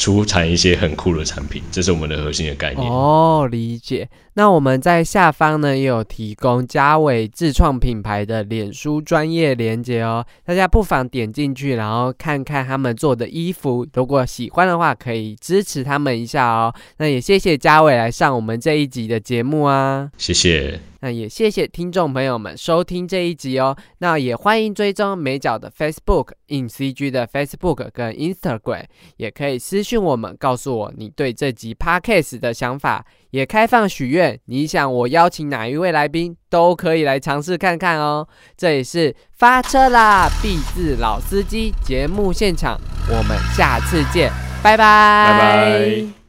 [0.00, 2.90] 出产一些很酷的产品，这是我们的核心的概念。
[2.90, 4.08] 哦，理解。
[4.32, 16.74] 那我们在下方呢也有提供嘉伟自创品牌的脸书专业连接哦，大家不妨点进去，然后看看他们做的衣服，如果喜欢的话，可以支持他们一下哦。
[16.96, 20.10] 那也谢谢嘉伟来上我们这一集的节目啊。
[20.16, 20.80] 谢谢。
[21.00, 23.76] 那也谢谢听众朋友们收听这一集哦。
[23.98, 28.84] 那也欢迎追踪美角的 Facebook、In CG 的 Facebook 跟 Instagram，
[29.16, 38.26] 也可以私讯我们，告诉我你对这集 Podcast 的想法，也开放许愿，你想我邀请哪一位来宾，都可以来尝试看看哦。
[38.56, 44.30] 这里是发车啦，B 字老司机节目现场，我们下次见，
[44.62, 46.19] 拜拜，拜拜。